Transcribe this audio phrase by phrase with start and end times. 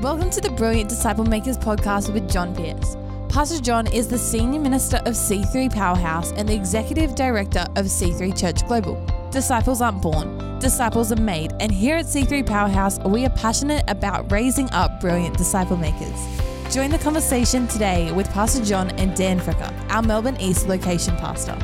[0.00, 2.96] Welcome to the Brilliant Disciple Makers podcast with John Pierce.
[3.28, 8.38] Pastor John is the Senior Minister of C3 Powerhouse and the Executive Director of C3
[8.38, 9.04] Church Global.
[9.32, 14.30] Disciples aren't born, disciples are made, and here at C3 Powerhouse, we are passionate about
[14.30, 16.38] raising up brilliant disciple makers.
[16.72, 21.58] Join the conversation today with Pastor John and Dan Fricker, our Melbourne East location pastor.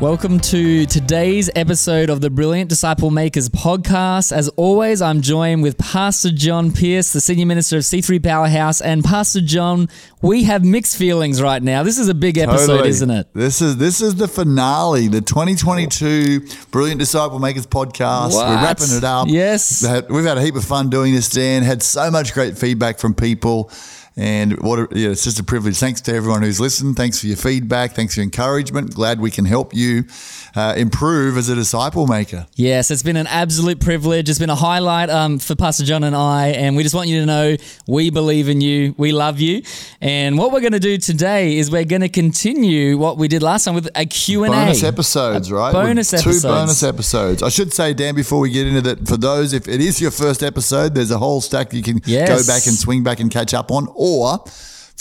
[0.00, 4.32] Welcome to today's episode of the Brilliant Disciple Makers podcast.
[4.32, 8.80] As always, I'm joined with Pastor John Pierce, the Senior Minister of C3 Powerhouse.
[8.80, 9.88] And Pastor John,
[10.20, 11.84] we have mixed feelings right now.
[11.84, 12.88] This is a big episode, Totally.
[12.88, 13.28] isn't it?
[13.32, 18.32] This is this is the finale, the 2022 Brilliant Disciple Makers podcast.
[18.32, 18.48] What?
[18.48, 19.28] We're wrapping it up.
[19.28, 19.82] Yes.
[19.82, 21.62] We've had, we've had a heap of fun doing this, Dan.
[21.62, 23.70] Had so much great feedback from people.
[24.16, 25.78] And what a, yeah, it's just a privilege.
[25.78, 26.96] Thanks to everyone who's listened.
[26.96, 27.92] Thanks for your feedback.
[27.94, 28.94] Thanks for your encouragement.
[28.94, 30.04] Glad we can help you
[30.54, 32.46] uh, improve as a disciple maker.
[32.54, 34.28] Yes, it's been an absolute privilege.
[34.28, 37.20] It's been a highlight um, for Pastor John and I, and we just want you
[37.20, 39.62] to know we believe in you, we love you,
[40.00, 43.42] and what we're going to do today is we're going to continue what we did
[43.42, 44.56] last time with a Q and A.
[44.58, 45.72] bonus episodes, right?
[45.72, 46.42] bonus With episodes.
[46.42, 47.42] Two bonus episodes.
[47.42, 50.10] I should say, Dan, before we get into that, for those, if it is your
[50.10, 52.28] first episode, there's a whole stack you can Yes.
[52.28, 54.42] go back and swing back and catch up on, or.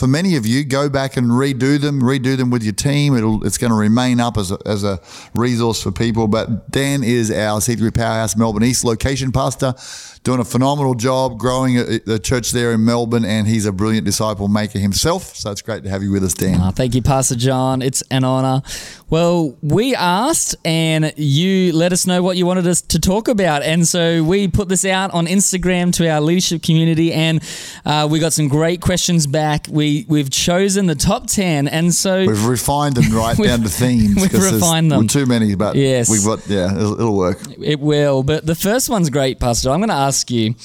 [0.02, 3.16] For many of you, go back and redo them, redo them with your team.
[3.16, 5.00] It'll, it's going to remain up as a, as a
[5.36, 6.28] resource for people.
[6.28, 9.76] But Dan is our C3 Powerhouse Melbourne East location pastor,
[10.24, 14.48] doing a phenomenal job growing the church there in Melbourne, and he's a brilliant disciple
[14.48, 15.36] maker himself.
[15.36, 16.60] So it's great to have you with us, Dan.
[16.60, 17.84] Ah, thank you, Pastor John.
[17.84, 18.64] It's an honor.
[19.12, 23.62] Well, we asked and you let us know what you wanted us to talk about.
[23.62, 27.44] And so we put this out on Instagram to our leadership community and
[27.84, 29.68] uh, we got some great questions back.
[29.70, 31.68] We, we've chosen the top 10.
[31.68, 34.16] And so We've refined them right down to themes.
[34.16, 35.08] We've refined them.
[35.08, 36.10] Too many, but Yes.
[36.10, 37.40] we've got yeah, it'll, it'll work.
[37.62, 38.24] it will.
[38.24, 39.70] But the first one's great, Pastor.
[39.72, 40.56] I'm going to ask you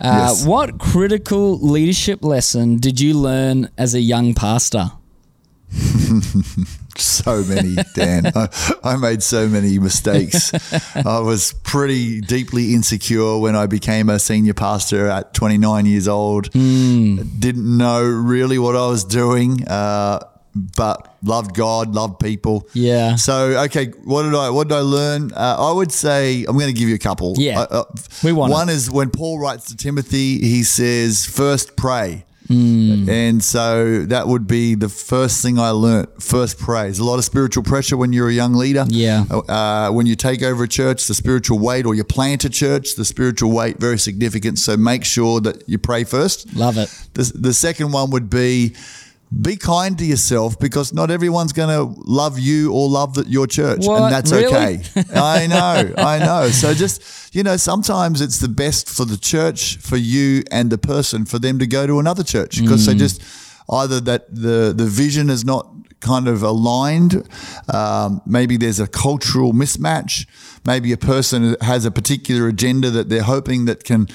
[0.00, 0.46] uh, Yes.
[0.46, 4.90] what critical leadership lesson did you learn as a young pastor?
[6.94, 8.30] So many, Dan.
[8.34, 8.48] I,
[8.84, 10.52] I made so many mistakes.
[10.94, 16.52] I was pretty deeply insecure when I became a senior pastor at 29 years old.
[16.52, 17.16] Hmm.
[17.38, 19.66] Didn't know really what I was doing.
[19.66, 20.20] Uh,
[20.54, 22.68] but loved God, loved people.
[22.74, 23.16] Yeah.
[23.16, 25.32] So okay, what did I what did I learn?
[25.32, 27.34] Uh, I would say I'm going to give you a couple.
[27.38, 27.60] Yeah.
[27.60, 27.84] Uh, uh,
[28.22, 28.74] We want one it.
[28.74, 32.26] is when Paul writes to Timothy, he says, first pray.
[32.52, 33.08] Hmm.
[33.08, 36.22] And so that would be the first thing I learnt.
[36.22, 36.98] First praise.
[36.98, 38.84] A lot of spiritual pressure when you're a young leader.
[38.88, 39.24] Yeah.
[39.30, 42.96] Uh, when you take over a church, the spiritual weight, or you plant a church,
[42.96, 44.58] the spiritual weight very significant.
[44.58, 46.54] So make sure that you pray first.
[46.54, 46.88] Love it.
[47.14, 48.74] The, the second one would be
[49.40, 53.46] be kind to yourself because not everyone's going to love you or love the, your
[53.46, 54.02] church, What?
[54.02, 54.46] and that's Really?
[54.46, 54.82] okay.
[55.14, 56.48] I know, I know.
[56.50, 57.02] So just
[57.34, 61.38] you know, sometimes it's the best for the church, for you and the person, for
[61.38, 62.86] them to go to another church because Mm.
[62.86, 63.22] they just
[63.70, 65.66] either that the the vision is not
[66.00, 67.26] kind of aligned.
[67.72, 70.26] Um, maybe there's a cultural mismatch.
[70.66, 74.08] Maybe a person has a particular agenda that they're hoping that can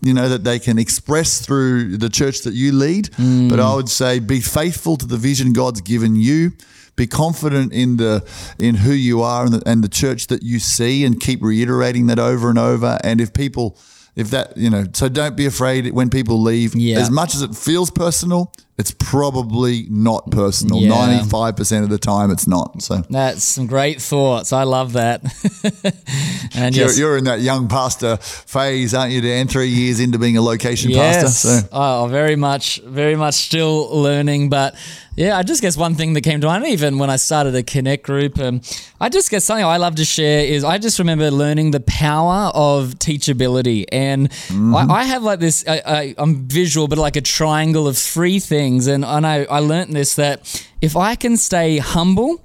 [0.00, 3.06] you know that they can express through the church that you lead.
[3.12, 3.48] Mm.
[3.48, 6.52] But i would say be faithful to the vision god's given you.
[6.96, 8.26] Be confident in the
[8.58, 12.08] in who you are and the, and the church that you see and keep reiterating
[12.08, 12.98] that over and over.
[13.04, 13.78] And if people
[14.16, 16.74] if that you know so don't be afraid when people leave.
[16.74, 16.98] Yeah.
[16.98, 21.20] as much as it feels personal it's probably not personal Yeah.
[21.20, 24.54] 95% of the time it's not so That's some great thoughts.
[24.54, 25.20] I love that.
[26.54, 30.18] and you're, yes, you're in that young pastor phase aren't you dan three years into
[30.18, 31.22] being a location yes.
[31.22, 34.48] pastor so Oh, very much, very much still learning.
[34.48, 34.74] But
[35.16, 37.62] yeah, I just guess one thing that came to mind, even when I started a
[37.62, 38.62] Connect group, um,
[39.00, 42.50] I just guess something I love to share is I just remember learning the power
[42.54, 43.84] of teachability.
[43.92, 47.98] And I, I have like this, I, I, I'm visual, but like a triangle of
[47.98, 48.69] three things.
[48.78, 52.40] And, and I, I learned this that if I can stay humble,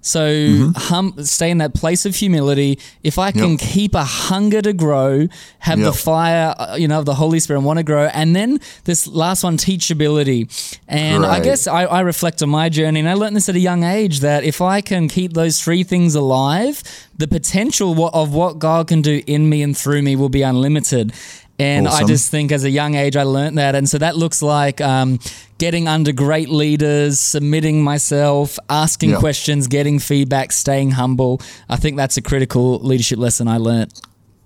[0.00, 2.78] so hum, stay in that place of humility.
[3.02, 3.58] If I can Yep.
[3.60, 5.26] keep a hunger to grow,
[5.58, 8.36] have the fire, uh, you know, of the Holy Spirit, and want to grow, and
[8.36, 10.46] then this last one, teachability.
[10.86, 13.60] And I guess I, I reflect on my journey, and I learned this at a
[13.60, 16.84] young age that if I can keep those three things alive,
[17.18, 21.12] the potential of what God can do in me and through me will be unlimited.
[21.58, 23.74] And I just think as a young age, I learned that.
[23.74, 25.18] And so that looks like um,
[25.56, 31.40] getting under great leaders, submitting myself, asking questions, getting feedback, staying humble.
[31.68, 33.92] I think that's a critical leadership lesson I learned.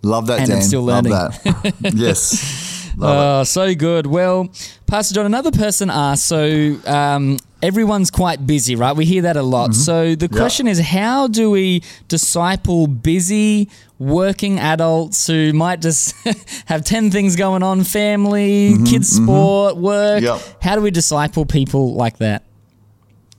[0.03, 0.57] Love that, And Dan.
[0.59, 1.33] I'm still Love learning.
[1.43, 1.75] that.
[1.95, 2.70] yes.
[3.01, 3.41] Love it.
[3.41, 4.07] Oh, so good.
[4.07, 4.51] Well,
[4.87, 8.95] Pastor John, another person asked, so um, everyone's quite busy, right?
[8.95, 9.71] We hear that a lot.
[9.71, 9.81] Mm-hmm.
[9.81, 13.69] So the question is, how do we disciple busy
[13.99, 16.15] working adults who might just
[16.67, 19.25] have 10 things going on family, mm-hmm, kids, mm-hmm.
[19.25, 20.23] sport, work?
[20.23, 20.41] Yep.
[20.61, 22.45] How do we disciple people like that?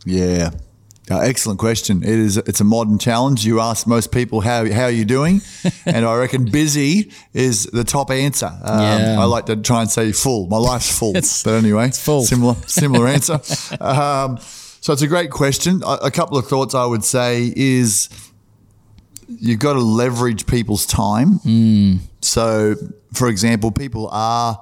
[0.05, 0.51] Yeah.
[1.11, 2.03] Uh, excellent question.
[2.03, 2.37] It is.
[2.37, 3.45] It's a modern challenge.
[3.45, 5.41] You ask most people how how are you doing,
[5.85, 8.47] and I reckon busy is the top answer.
[8.63, 9.19] Um, Yeah.
[9.19, 10.47] I like to try and say full.
[10.47, 11.13] My life's full.
[11.13, 12.23] But anyway, it's full.
[12.23, 13.39] Similar similar answer.
[13.79, 14.37] Um,
[14.83, 15.81] so it's a great question.
[15.85, 18.09] A, a couple of thoughts I would say is
[19.27, 21.39] you've got to leverage people's time.
[22.21, 22.75] So,
[23.13, 24.59] for example, people are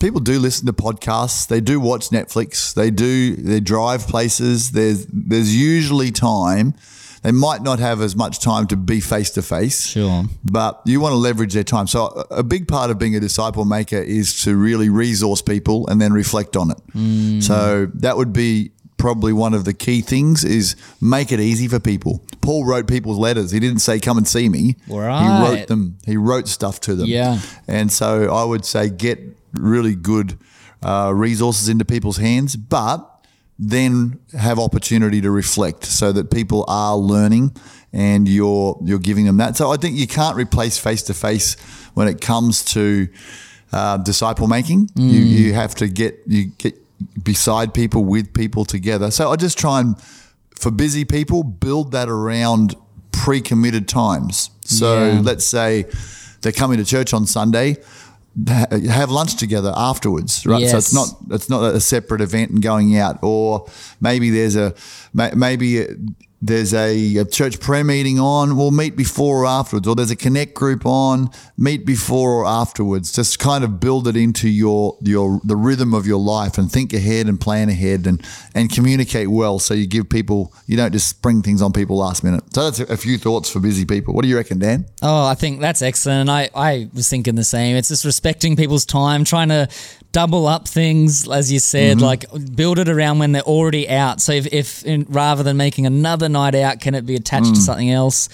[0.00, 1.46] people do listen to podcasts.
[1.46, 2.74] They do watch Netflix.
[2.74, 4.72] They do they drive places.
[4.72, 6.74] There's there's usually time.
[7.22, 9.84] They might not have as much time to be face to face.
[9.84, 10.26] Sure.
[10.44, 11.88] But you want to leverage their time.
[11.88, 16.00] So a big part of being a disciple maker is to really resource people and
[16.00, 16.78] then reflect on it.
[16.94, 17.42] Mm.
[17.42, 21.80] So that would be probably one of the key things is make it easy for
[21.80, 22.24] people.
[22.40, 23.50] Paul wrote people's letters.
[23.50, 24.76] He didn't say come and see me.
[24.88, 25.22] Right.
[25.22, 25.98] He wrote them.
[26.06, 27.06] He wrote stuff to them.
[27.06, 27.40] Yeah.
[27.66, 29.18] And so I would say get
[29.58, 30.38] really good
[30.82, 33.10] uh, resources into people's hands, but
[33.58, 37.56] then have opportunity to reflect so that people are learning
[37.92, 39.56] and you're you're giving them that.
[39.56, 41.56] So I think you can't replace face to face
[41.94, 43.08] when it comes to
[43.72, 44.90] uh, disciple making.
[44.94, 46.74] You you have to get you get
[47.24, 49.10] beside people with people together.
[49.10, 49.96] So I just try and
[50.60, 52.74] for busy people build that around
[53.12, 54.50] pre-committed times.
[54.64, 55.20] So Yeah.
[55.22, 55.86] let's say
[56.42, 57.76] they're coming to church on Sunday
[58.46, 60.68] have lunch together afterwards, right?
[60.68, 63.66] So it's not it's not a separate event and going out, or
[64.00, 64.74] maybe there's a
[65.12, 65.86] maybe
[66.42, 68.56] there's a, a church prayer meeting on.
[68.56, 71.30] We'll meet before or afterwards, or there's a connect group on.
[71.56, 73.12] Meet before or afterwards.
[73.12, 76.92] Just kind of build it into your your the rhythm of your life and think
[76.92, 78.22] ahead and plan ahead and
[78.54, 79.58] and communicate well.
[79.58, 82.44] So you give people you don't just spring things on people last minute.
[82.54, 84.14] So that's a, few thoughts for busy people.
[84.14, 84.86] What do you reckon, Dan?
[85.02, 86.30] Oh, I think that's excellent.
[86.30, 87.76] I, I was thinking the same.
[87.76, 89.68] It's just respecting people's time, trying to
[90.16, 92.24] double up things, as you said, like
[92.54, 94.18] build it around when they're already out.
[94.18, 97.60] So if, if in, rather than making another night out, can it be attached to
[97.60, 98.30] something else?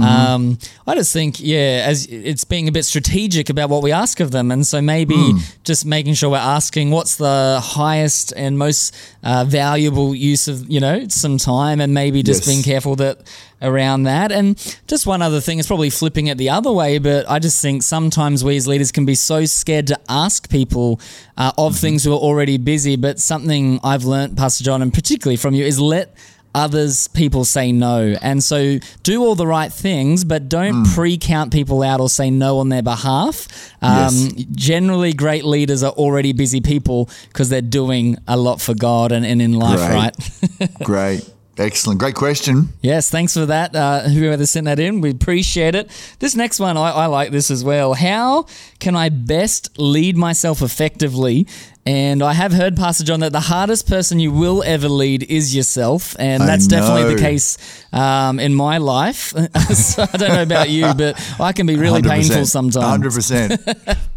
[0.00, 4.20] Um, I just think, yeah, as it's being a bit strategic about what we ask
[4.20, 8.94] of them, and so maybe just making sure we're asking what's the highest and most
[9.22, 12.48] uh, valuable use of you know some time, and maybe just Yes.
[12.48, 13.18] being careful that
[13.62, 14.32] around that.
[14.32, 14.56] And
[14.86, 17.82] just one other thing is probably flipping it the other way, but I just think
[17.82, 21.00] sometimes we as leaders can be so scared to ask people
[21.36, 22.96] uh, of things who are already busy.
[22.96, 26.14] But something I've learnt, Pastor John, and particularly from you, is let
[26.54, 31.82] others people say no and so do all the right things but don't pre-count people
[31.82, 33.46] out or say no on their behalf
[33.82, 34.32] um, Yes.
[34.52, 39.26] generally great leaders are already busy people because they're doing a lot for god and,
[39.26, 39.92] and in life Great.
[39.92, 42.68] right Great, excellent, great question.
[42.82, 43.74] Yes, thanks for that.
[43.74, 45.90] Uh, whoever sent that in, we appreciate it.
[46.18, 47.94] This next one, I, I like this as well.
[47.94, 48.46] How
[48.78, 51.46] can I best lead myself effectively?
[51.86, 55.54] And I have heard, Pastor John, that the hardest person you will ever lead is
[55.54, 56.16] yourself.
[56.18, 59.28] And that's definitely the case um, in my life.
[59.74, 62.84] so I don't know about you, but I can be really painful sometimes.
[62.84, 63.62] Hundred percent.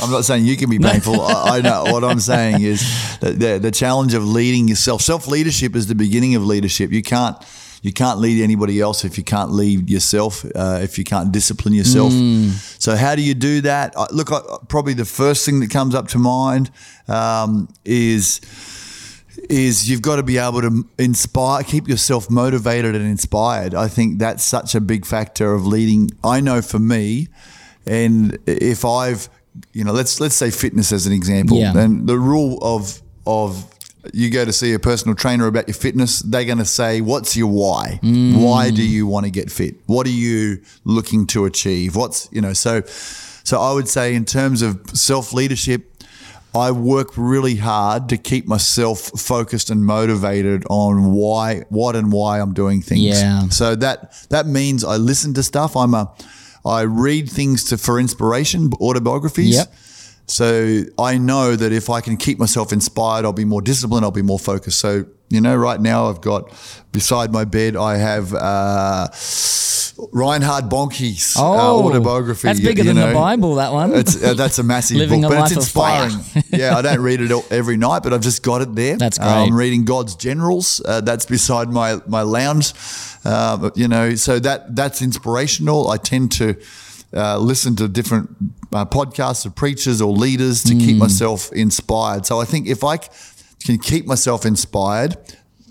[0.00, 1.20] I'm not saying you can be painful.
[1.20, 2.80] I, I know what I'm saying is
[3.20, 5.02] that the, the challenge of leading yourself.
[5.02, 6.92] Self leadership is the beginning of leadership.
[6.92, 7.36] You can't
[7.82, 10.44] you can't lead anybody else if you can't lead yourself.
[10.44, 12.12] Uh, if you can't discipline yourself.
[12.78, 13.94] So how do you do that?
[13.96, 16.70] I, look, I, probably the first thing that comes up to mind
[17.08, 18.40] um, is
[19.48, 23.74] is you've got to be able to inspire, keep yourself motivated and inspired.
[23.74, 26.10] I think that's such a big factor of leading.
[26.22, 27.28] I know for me,
[27.86, 29.28] and if I've,
[29.72, 31.76] you know, let's let's say fitness as an example, Yeah.
[31.76, 33.64] and the rule of of
[34.14, 37.36] you go to see a personal trainer about your fitness, they're going to say, "What's
[37.36, 38.00] your why?
[38.02, 38.40] Mm.
[38.40, 39.74] Why do you want to get fit?
[39.86, 41.96] What are you looking to achieve?
[41.96, 42.82] What's you know?" So,
[43.44, 46.02] so I would say in terms of self leadership,
[46.54, 52.40] I work really hard to keep myself focused and motivated on why, what, and why
[52.40, 53.02] I'm doing things.
[53.02, 53.48] Yeah.
[53.50, 55.76] So that that means I listen to stuff.
[55.76, 56.10] I'm a,
[56.64, 59.56] I read things to for inspiration, autobiographies.
[59.56, 59.74] Yep.
[60.26, 64.04] So I know that if I can keep myself inspired, I'll be more disciplined.
[64.04, 64.78] I'll be more focused.
[64.78, 66.50] So you know, right now I've got
[66.92, 69.08] beside my bed, I have uh,
[70.12, 72.48] Reinhard Bonnke's uh, Oh, autobiography.
[72.48, 73.14] That's bigger you than the.
[73.14, 73.94] Bible, that one.
[73.94, 76.04] It's, uh, that's a massive Living book, a but it's life of fire.
[76.06, 76.44] inspiring.
[76.60, 78.96] yeah, I don't read it all- every night, but I've just got it there.
[78.96, 79.32] That's Uh, great.
[79.48, 80.80] I'm reading God's Generals.
[80.84, 82.72] Uh, that's beside my my lounge.
[83.24, 85.88] Uh, you know, so that that's inspirational.
[85.90, 86.56] I tend to
[87.14, 88.30] uh, listen to different
[88.72, 92.24] uh, podcasts of preachers or leaders to keep myself inspired.
[92.24, 92.98] So I think if I
[93.64, 95.16] can keep myself inspired,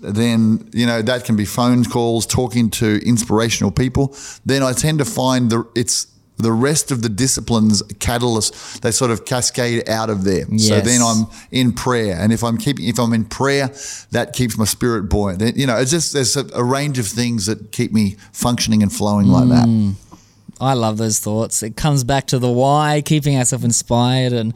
[0.00, 4.16] then you know that can be phone calls, talking to inspirational people.
[4.46, 6.06] Then I tend to find the it's
[6.38, 10.46] the rest of the disciplines catalyst they sort of cascade out of there.
[10.58, 13.70] So then I'm in prayer, and if I'm keeping if I'm in prayer,
[14.10, 15.38] that keeps my spirit buoyant.
[15.38, 18.82] Then, You know, it's just there's a, a range of things that keep me functioning
[18.82, 19.66] and flowing like that.
[19.66, 19.94] Mm.
[20.60, 21.62] I love those thoughts.
[21.62, 24.54] It comes back to the why, keeping ourselves inspired, and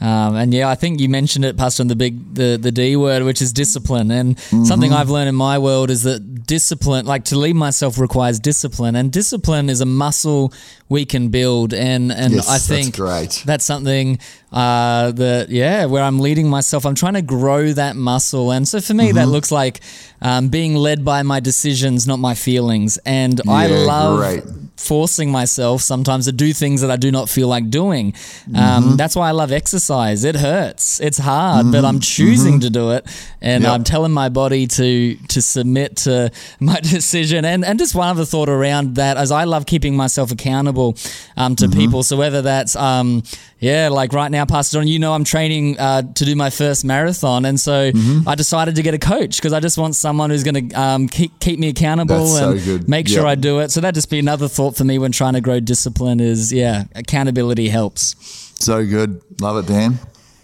[0.00, 2.96] um, and yeah, I think you mentioned it, Pastor, on the big the the D
[2.96, 4.10] word, which is discipline.
[4.10, 4.92] And something Mm-hmm.
[4.92, 9.10] I've learned in my world is that discipline, like to lead myself, requires discipline, and
[9.10, 10.52] discipline is a muscle
[10.88, 11.72] we can build.
[11.72, 13.42] And and Yes, I that's think great.
[13.46, 14.18] that's something
[14.52, 18.80] uh, that yeah, where I'm leading myself, I'm trying to grow that muscle, and so
[18.80, 19.16] for me, Mm-hmm.
[19.16, 19.80] that looks like
[20.20, 22.98] um, being led by my decisions, not my feelings.
[23.06, 24.44] And I love great.
[24.76, 28.12] Forcing myself sometimes to do things that I do not feel like doing.
[28.12, 28.56] Mm-hmm.
[28.56, 30.24] Um, that's why I love exercise.
[30.24, 31.00] It hurts.
[31.00, 33.06] It's hard, but I'm choosing to do it,
[33.40, 33.64] and Mm-hmm.
[33.64, 33.72] Yep.
[33.72, 36.30] I'm telling my body to to submit to
[36.60, 37.44] my decision.
[37.44, 40.96] And and just one other thought around that, as I love keeping myself accountable
[41.36, 41.80] um, to Mm-hmm.
[41.80, 42.02] people.
[42.02, 43.22] So whether that's um,
[43.66, 46.84] yeah, like right now, Pastor John, you know, I'm training uh, to do my first
[46.84, 48.28] marathon, and so Mm-hmm.
[48.28, 51.08] I decided to get a coach because I just want someone who's going to um,
[51.08, 52.88] keep keep me accountable so and good.
[52.88, 53.32] make sure Yep.
[53.32, 53.70] I do it.
[53.70, 56.84] So that just be another thought for me when trying to grow discipline is yeah,
[56.94, 58.14] accountability helps.
[58.58, 59.98] So good, love it, Dan.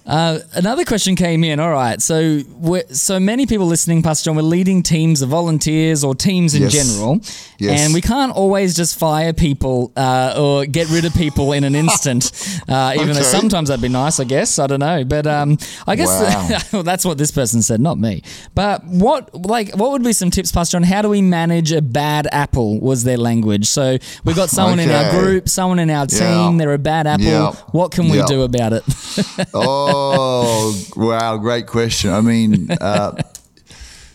[0.05, 1.61] Uh, another question came in.
[1.61, 6.03] All right, so we're, so many people listening, Pastor John, we're leading teams of volunteers
[6.03, 6.73] or teams in Yes.
[6.73, 7.21] general,
[7.59, 7.81] Yes.
[7.81, 11.75] and we can't always just fire people uh, or get rid of people in an
[11.75, 12.31] instant.
[12.69, 14.59] Uh, even though sometimes that'd be nice, I guess.
[14.59, 16.59] I don't know, but um, I guess Wow.
[16.73, 18.23] well, that's what this person said, not me.
[18.55, 20.85] But what like what would be some tips, Pastor John?
[20.85, 22.81] How do we manage a bad apple?
[22.81, 23.67] Was their language.
[23.67, 26.47] So we've got someone in our group, someone in our Yeah.
[26.47, 26.57] team.
[26.57, 27.27] They're a bad apple.
[27.27, 27.53] Yeah.
[27.73, 28.27] What can we Yeah.
[28.27, 28.85] do about it?
[29.55, 29.92] Oh,
[30.97, 32.11] wow, great question.
[32.11, 33.15] I mean, uh,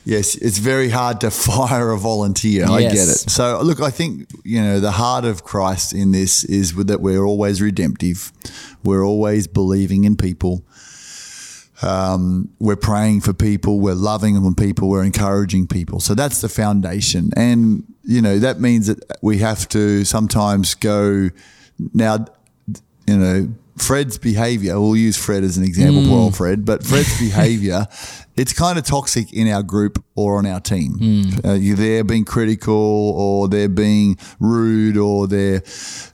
[0.05, 2.65] yes, it's very hard to fire a volunteer.
[2.65, 3.29] I get it.
[3.29, 7.23] So, look, I think, you know, the heart of Christ in this is that we're
[7.23, 8.31] always redemptive,
[8.83, 10.63] we're always believing in people.
[11.83, 15.99] Um, we're praying for people, we're loving on people, we're encouraging people.
[15.99, 17.29] So that's the foundation.
[17.35, 21.29] And, you know, that means that we have to sometimes go
[21.93, 22.25] now,
[23.05, 26.37] you know, Fred's behavior, we'll use Fred as an example, poor old mm.
[26.37, 27.87] Fred, but Fred's behavior,
[28.35, 30.97] it's kind of toxic in our group or on our team.
[30.99, 31.45] Mm.
[31.45, 35.63] Uh, you're there being critical or they're being rude or they're,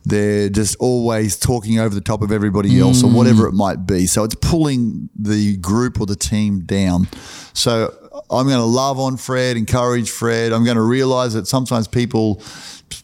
[0.05, 3.15] they're just always talking over the top of everybody else or mm.
[3.15, 4.05] whatever it might be.
[4.05, 7.08] So it's pulling the group or the team down.
[7.53, 7.93] So
[8.32, 10.51] I'm going to love on Fred, encourage Fred.
[10.53, 12.42] I'm going to realize that sometimes people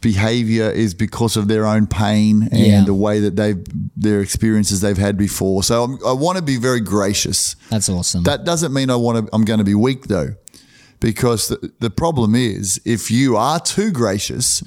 [0.02, 2.84] behavior is because of their own pain and Yeah.
[2.86, 3.58] the way that they've
[3.98, 5.64] their experiences they've had before.
[5.64, 7.56] So I'm, I want to be very gracious.
[7.70, 8.24] That's awesome.
[8.24, 9.36] That doesn't mean I want to.
[9.36, 10.36] I'm going to be weak though,
[11.00, 14.62] because the, the problem is if you are too gracious,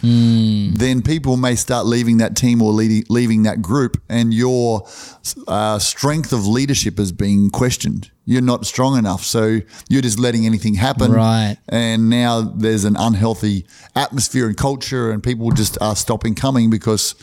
[0.78, 4.86] then people may start leaving that team or leading, leaving that group, and your
[5.46, 8.10] uh, strength of leadership is being questioned.
[8.24, 11.12] You're not strong enough, so you're just letting anything happen.
[11.12, 11.56] Right.
[11.68, 17.14] And now there's an unhealthy atmosphere and culture, and people just are stopping coming because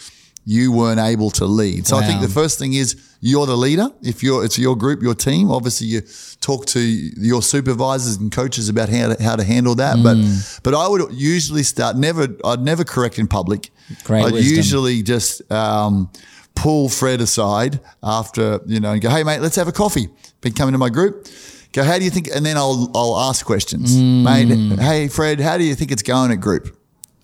[0.46, 1.88] you weren't able to lead.
[1.88, 3.90] So I think the first thing is you're the leader.
[4.02, 5.52] If you're it's your group, your team.
[5.52, 6.02] Obviously, you
[6.42, 9.98] talk to your supervisors and coaches about how to, how to handle that.
[9.98, 10.04] Mm.
[10.04, 12.28] But but I would usually start never.
[12.46, 13.72] I'd never correct in public.
[14.04, 14.56] Great I'd wisdom.
[14.56, 15.50] usually just.
[15.52, 16.10] Um,
[16.56, 20.10] Pull Fred aside after you know and go, hey mate, let's have a coffee.
[20.42, 21.26] Been coming to my group.
[21.72, 22.28] Go, how do you think?
[22.36, 24.24] And then I'll I'll ask questions, Mm.
[24.24, 24.80] mate.
[24.80, 26.76] Hey Fred, how do you think it's going at group?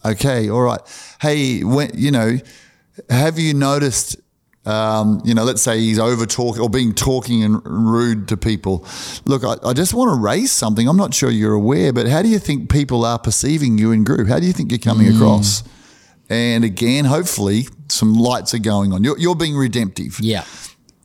[0.05, 0.79] Okay, all right.
[1.19, 2.37] Hey, when you know,
[3.09, 4.15] have you noticed?
[4.65, 8.85] Um, you know, let's say he's over talking or being talking and rude to people.
[9.25, 10.87] Look, I, I just want to raise something.
[10.87, 14.03] I'm not sure you're aware, but how do you think people are perceiving you in
[14.03, 14.27] group?
[14.27, 15.15] How do you think you're coming Mm.
[15.17, 15.63] across?
[16.29, 19.03] And again, hopefully, some lights are going on.
[19.03, 20.19] You're, you're being redemptive.
[20.19, 20.43] yeah.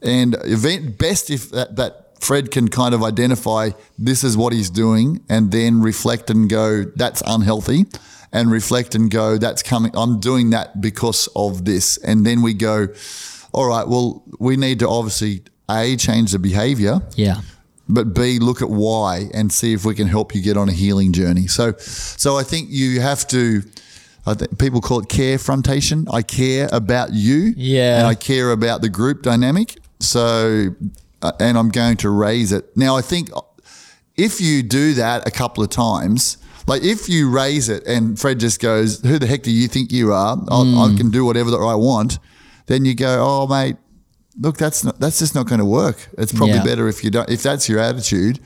[0.03, 4.71] And event best if that, that Fred can kind of identify this is what he's
[4.71, 7.85] doing and then reflect and go, that's unhealthy.
[8.33, 11.97] And reflect and go, that's coming, I'm doing that because of this.
[11.97, 12.87] And then we go,
[13.53, 17.41] all right, well, we need to obviously A, change the behavior, Yeah.
[17.89, 20.73] but B, look at why and see if we can help you get on a
[20.73, 21.47] healing journey.
[21.47, 23.63] So, so I think you have to.
[24.25, 26.07] I think people call it care frontation.
[26.11, 27.97] I care about you, Yeah.
[27.99, 29.79] and I care about the group dynamic.
[29.99, 30.75] So,
[31.23, 32.95] uh, and I'm going to raise it now.
[32.95, 33.29] I think
[34.17, 36.37] if you do that a couple of times.
[36.67, 39.91] Like if you raise it and Fred just goes, "Who the heck do you think
[39.91, 40.37] you are?
[40.47, 42.19] I'll, I can do whatever that I want."
[42.71, 43.75] Then you go, "Oh, mate,
[44.39, 46.07] look, that's not, that's just not going to work.
[46.17, 46.63] It's probably Yeah.
[46.63, 47.29] better if you don't.
[47.29, 48.39] If that's your attitude,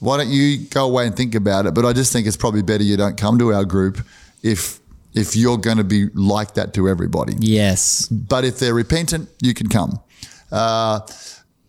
[0.00, 1.74] why don't you go away and think about it?
[1.74, 4.04] But I just think it's probably better you don't come to our group
[4.42, 4.80] if
[5.14, 7.34] if you're going to be like that to everybody.
[7.38, 8.08] Yes.
[8.08, 10.00] But if they're repentant, you can come.
[10.50, 11.00] Uh,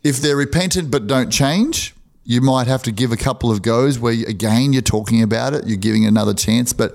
[0.03, 1.93] if they're repentant but don't change,
[2.25, 5.53] you might have to give a couple of goes where you, again you're talking about
[5.53, 6.91] it, you're giving another chance, but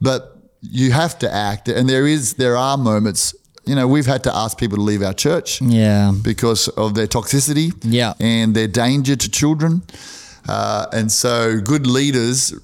[0.00, 0.20] but
[0.62, 1.68] you have to act.
[1.68, 3.34] And there is there are moments.
[3.68, 6.12] You know, we've had to ask people to leave our church Yeah.
[6.22, 8.14] because of their toxicity Yeah.
[8.18, 9.82] and their danger to children.
[10.48, 12.54] Uh, and so, good leaders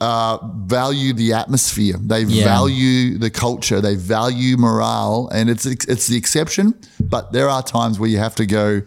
[0.00, 1.96] uh, value the atmosphere.
[2.00, 2.44] They Yeah.
[2.44, 3.80] value the culture.
[3.80, 6.74] They value morale, and it's it's the exception.
[7.00, 8.82] But there are times where you have to go.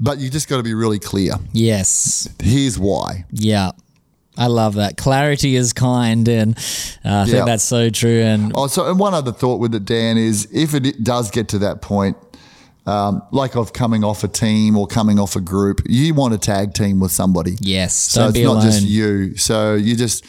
[0.00, 1.34] But you just got to be really clear.
[1.52, 2.28] Yes.
[2.42, 3.24] Here's why.
[3.30, 3.70] Yeah.
[4.36, 4.96] I love that.
[4.96, 6.56] Clarity is kind, and
[7.04, 8.20] uh, I think that's so true.
[8.22, 11.48] And Oh, so and one other thought with it, Dan, is if it does get
[11.48, 12.16] to that point,
[12.86, 16.38] um, like of coming off a team or coming off a group, you want a
[16.38, 17.56] tag team with somebody.
[17.60, 18.62] yes, So it's not alone.
[18.62, 19.36] just you.
[19.36, 20.24] So you just,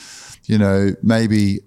[0.50, 1.62] you know, maybe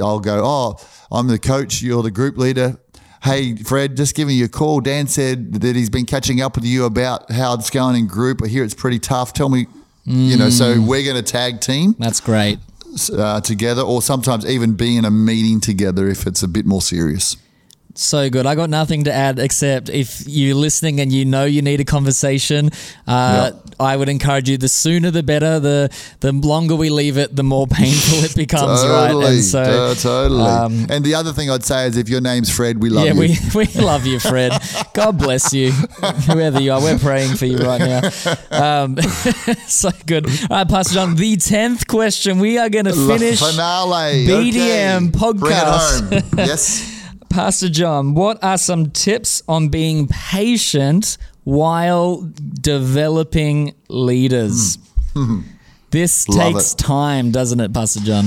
[0.00, 0.76] I'll go, oh,
[1.10, 2.78] I'm the coach, you're the group leader.
[3.24, 4.80] Hey, Fred, just giving you a call.
[4.80, 8.40] Dan said that he's been catching up with you about how it's going in group.
[8.42, 9.32] I hear it's pretty tough.
[9.32, 9.66] Tell me,
[10.06, 10.86] you know, so Mm.
[10.86, 12.58] we're going to tag team That's great.
[13.12, 16.80] uh, together or sometimes even be in a meeting together if it's a bit more
[16.82, 17.36] serious.
[17.98, 18.46] So good.
[18.46, 21.84] I got nothing to add except if you're listening and you know you need a
[21.84, 22.70] conversation,
[23.06, 25.58] uh, I would encourage you the sooner the better.
[25.60, 29.08] The the longer we leave it, the more painful it becomes, right?
[29.08, 30.42] Totally, And so, uh, totally.
[30.42, 33.12] um, and the other thing I'd say is if your name's Fred, we love yeah,
[33.14, 33.18] you.
[33.18, 34.52] we, we love you, Fred.
[34.92, 35.70] God bless you,
[36.30, 36.80] whoever you are.
[36.80, 38.82] We're praying for you right now.
[38.84, 38.98] Um,
[39.66, 40.26] so good.
[40.26, 42.38] All right, Pastor John, the 10th question.
[42.38, 43.40] We are going to La finish.
[43.40, 44.26] finale.
[44.26, 45.18] BDM okay.
[45.18, 46.08] podcast.
[46.08, 46.38] Bring it home.
[46.38, 46.95] yes.
[47.28, 52.28] Pastor John, what are some tips on being patient while
[52.60, 54.78] developing leaders?
[55.90, 56.32] This Hmm.
[56.32, 56.78] Love takes it.
[56.78, 58.24] time, doesn't it, Pastor John?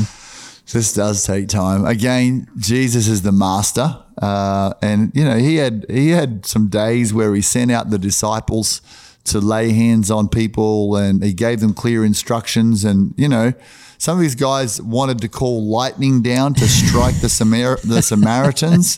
[0.72, 1.86] This does take time.
[1.86, 7.13] Again, Jesus is the master, uh, and you know he had he had some days
[7.13, 8.82] where he sent out the disciples
[9.25, 12.84] to lay hands on people, and he gave them clear instructions.
[12.86, 13.54] And you know,
[13.99, 18.97] some of these guys wanted to call lightning down to strike the Samar- the Samaritans.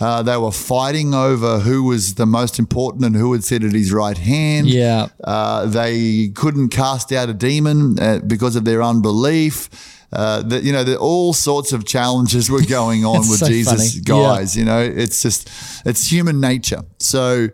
[0.00, 3.72] Uh, they were fighting over who was the most important and who would sit at
[3.72, 4.66] his right hand.
[4.66, 5.08] Yeah.
[5.22, 9.68] Uh, they couldn't cast out a demon uh, because of their unbelief.
[10.12, 13.92] Uh, that you know, that all sorts of challenges were going on with so Jesus,
[13.92, 14.02] funny.
[14.04, 14.56] guys.
[14.56, 15.50] You know, it's just
[15.84, 16.80] it's human nature.
[16.98, 17.48] So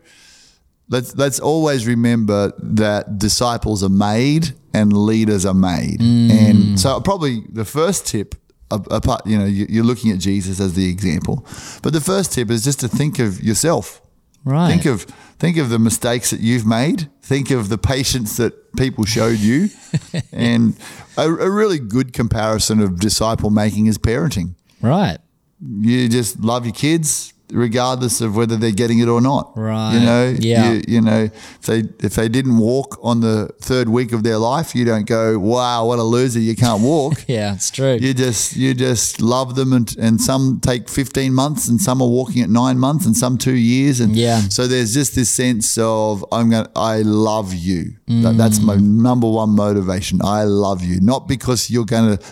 [0.88, 6.00] let's let's always remember that disciples are made and leaders are made.
[6.00, 6.30] Mm.
[6.30, 8.34] And so probably the first tip.
[8.68, 11.46] Apart, you know, you- you're looking at Jesus as the example,
[11.82, 14.02] but the first tip is just to think of yourself.
[14.44, 14.68] Right.
[14.72, 15.02] Think of
[15.38, 17.08] think of the mistakes that you've made.
[17.22, 19.68] Think of the patience that people showed you,
[20.32, 20.74] and
[21.16, 24.56] a, a really good comparison of disciple making is parenting.
[24.82, 25.18] Right.
[25.60, 29.52] You just love your kids regardless of whether they're getting it or not.
[29.56, 29.94] Right.
[29.94, 30.36] You know.
[30.38, 30.72] Yeah.
[30.72, 34.38] You, you know, if they if they didn't walk on the third week of their
[34.38, 36.40] life, you don't go, "Wow, what a loser!
[36.40, 37.94] You can't walk." Yeah, it's true.
[38.00, 42.08] You just you just love them, and, and some take fifteen months, and some are
[42.08, 44.40] walking at nine months, and some two years, and Yeah.
[44.48, 47.94] So there's just this sense of I'm to I love you.
[48.06, 48.64] That, that's Mm.
[48.64, 50.20] my number one motivation.
[50.22, 52.24] I love you, not because you're going to,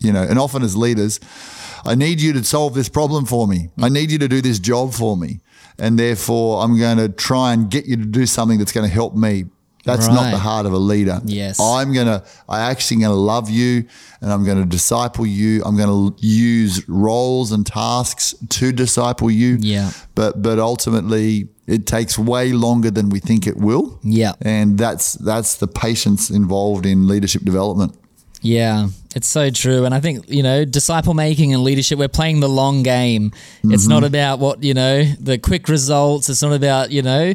[0.00, 0.22] you know.
[0.22, 1.18] And often as leaders,
[1.84, 3.70] I need you to solve this problem for me.
[3.78, 5.40] I need you to do this job for me,
[5.78, 8.92] and therefore I'm going to try and get you to do something that's going to
[8.92, 9.46] help me.
[9.84, 11.20] That's not the heart of a leader.
[11.26, 11.60] Yes.
[11.60, 13.84] I'm gonna, I actually gonna love you,
[14.22, 15.62] and I'm gonna disciple you.
[15.62, 19.58] I'm gonna use roles and tasks to disciple you.
[19.60, 19.90] Yeah.
[20.14, 24.00] But but ultimately, it takes way longer than we think it will.
[24.02, 24.32] Yeah.
[24.40, 27.94] And that's that's the patience involved in leadership development.
[28.44, 29.86] Yeah, it's so true.
[29.86, 33.32] And I think, you know, disciple making and leadership, we're playing the long game.
[33.64, 33.88] It's Mm-hmm.
[33.90, 36.28] not about what, you know, the quick results.
[36.28, 37.32] It's not about, you know,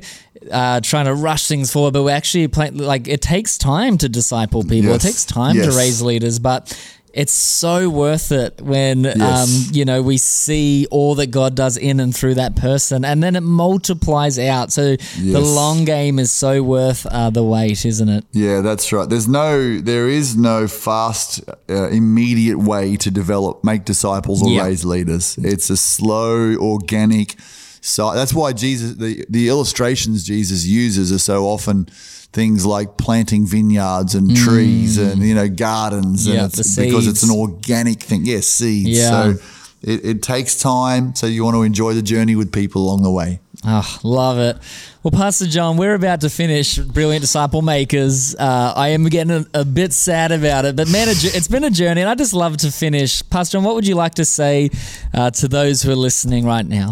[0.51, 4.07] uh, trying to rush things forward, but we're actually playing, like, it takes time to
[4.07, 4.91] disciple people.
[4.91, 5.03] Yes.
[5.03, 6.79] It takes time to raise leaders, but
[7.13, 9.19] it's so worth it when, Yes.
[9.67, 13.21] um, you know, we see all that God does in and through that person and
[13.23, 14.71] then it multiplies out.
[14.71, 18.25] So the long game is so worth uh, the wait, isn't it?
[18.31, 19.09] Yeah, that's right.
[19.09, 24.65] There's no, there is no fast, uh, immediate way to develop, make disciples or Yeah.
[24.65, 25.37] raise leaders.
[25.41, 27.35] It's a slow, organic.
[27.81, 31.87] So that's why Jesus, the the illustrations Jesus uses are so often
[32.31, 36.33] things like planting vineyards and trees and you know gardens, Mm.
[36.33, 38.25] Yeah, and it's because it's an organic thing.
[38.25, 38.89] Yes, seeds.
[38.89, 39.33] Yeah.
[39.33, 39.39] So
[39.81, 41.15] it, it takes time.
[41.15, 43.39] So you want to enjoy the journey with people along the way.
[43.65, 44.57] Oh, love it.
[45.03, 48.35] Well, Pastor John, we're about to finish Brilliant Disciple Makers.
[48.35, 51.69] Uh, I am getting a, a, bit sad about it, but man, it's been a
[51.69, 53.27] journey, and I just love to finish.
[53.29, 54.69] Pastor John, what would you like to say
[55.13, 56.91] uh, to those who are listening right now?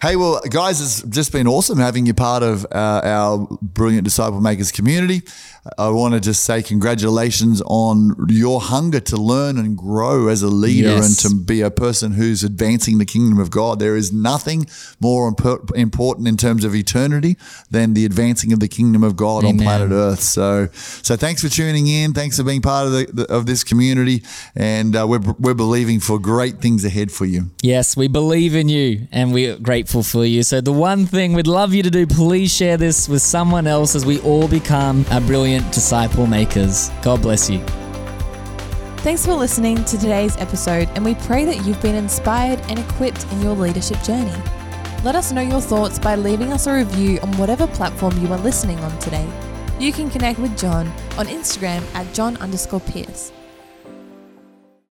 [0.00, 4.40] Hey, well, guys, it's just been awesome having you part of uh, our Brilliant Disciple
[4.40, 5.22] Makers community.
[5.76, 10.48] I want to just say congratulations on your hunger to learn and grow as a
[10.48, 11.24] leader yes.
[11.24, 13.78] and to be a person who's advancing the kingdom of God.
[13.78, 14.66] There is nothing
[15.00, 17.36] more imp- important in terms of eternity
[17.70, 19.58] than the advancing of the kingdom of God Amen.
[19.58, 20.20] on planet Earth.
[20.20, 22.14] So, so thanks for tuning in.
[22.14, 24.22] Thanks for being part of the, the of this community,
[24.54, 27.50] and uh, we're we're believing for great things ahead for you.
[27.62, 30.42] Yes, we believe in you, and we're grateful for you.
[30.42, 33.94] So, the one thing we'd love you to do, please share this with someone else
[33.94, 36.90] as we all become a brilliant brilliant disciple makers.
[37.02, 37.58] God bless you.
[38.98, 43.24] Thanks for listening to today's episode, and we pray that you've been inspired and equipped
[43.32, 44.34] in your leadership journey.
[45.04, 48.38] Let us know your thoughts by leaving us a review on whatever platform you are
[48.38, 49.28] listening on today.
[49.78, 53.32] You can connect with John on Instagram at John underscore Pierce.